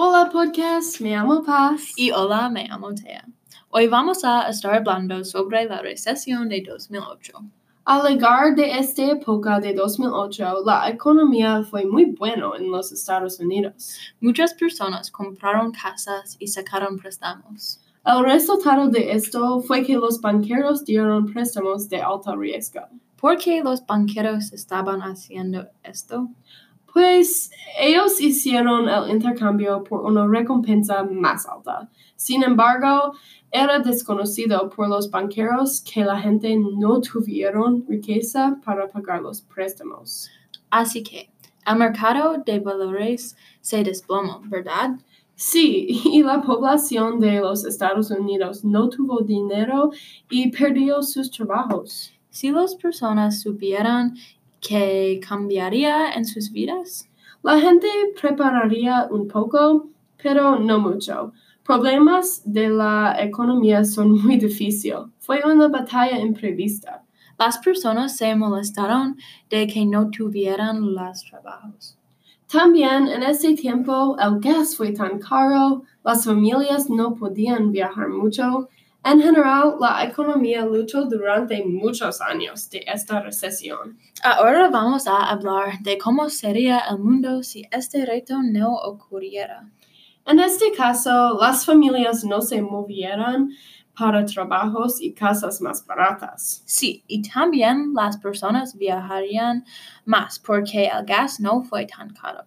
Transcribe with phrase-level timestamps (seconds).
[0.00, 1.92] Hola podcast, me llamo Paz.
[1.96, 3.24] Y hola, me llamo Tea.
[3.70, 7.32] Hoy vamos a estar hablando sobre la recesión de 2008.
[7.84, 13.40] Al llegar de esta época de 2008, la economía fue muy buena en los Estados
[13.40, 13.98] Unidos.
[14.20, 17.80] Muchas personas compraron casas y sacaron préstamos.
[18.06, 22.82] El resultado de esto fue que los banqueros dieron préstamos de alto riesgo.
[23.20, 26.28] ¿Por qué los banqueros estaban haciendo esto?
[26.98, 31.88] Pues ellos hicieron el intercambio por una recompensa más alta.
[32.16, 33.12] Sin embargo,
[33.52, 40.28] era desconocido por los banqueros que la gente no tuvieron riqueza para pagar los préstamos.
[40.70, 41.30] Así que
[41.64, 44.98] el mercado de valores se desplomó, ¿verdad?
[45.36, 49.92] Sí, y la población de los Estados Unidos no tuvo dinero
[50.28, 52.12] y perdió sus trabajos.
[52.28, 54.16] Si las personas supieran
[54.60, 57.08] que cambiaría en sus vidas,
[57.42, 57.86] La gente
[58.20, 59.88] prepararía un poco,
[60.20, 61.32] pero no mucho.
[61.64, 65.00] Problemas de la economía son muy difíciles.
[65.20, 67.04] Fue una batalla imprevista.
[67.38, 69.16] las personas se molestaron
[69.48, 71.96] de que no tuvieran los trabajos.
[72.50, 78.68] También en ese tiempo el gas fue tan caro, las familias no podían viajar mucho.
[79.10, 83.96] En general, la economía luchó durante muchos años de esta recesión.
[84.22, 89.66] Ahora vamos a hablar de cómo sería el mundo si este reto no ocurriera.
[90.26, 93.48] En este caso, las familias no se movieran
[93.98, 96.62] para trabajos y casas más baratas.
[96.66, 99.64] Sí, y también las personas viajarían
[100.04, 102.44] más porque el gas no fue tan caro.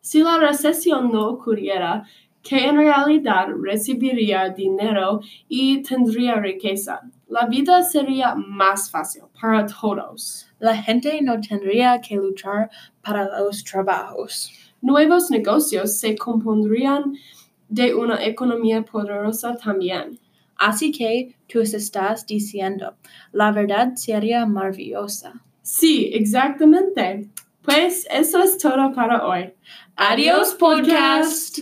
[0.00, 2.04] Si la recesión no ocurriera,
[2.44, 10.46] que en realidad recibiría dinero y tendría riqueza, la vida sería más fácil para todos.
[10.58, 12.70] La gente no tendría que luchar
[13.02, 14.52] para los trabajos.
[14.82, 17.14] Nuevos negocios se compondrían
[17.70, 20.20] de una economía poderosa también.
[20.56, 22.94] Así que tú estás diciendo,
[23.32, 25.32] la verdad sería maravillosa.
[25.62, 27.30] Sí, exactamente.
[27.62, 29.54] Pues eso es todo para hoy.
[29.96, 31.58] Adiós, podcast.